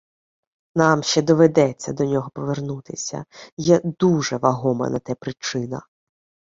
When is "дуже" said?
3.83-4.37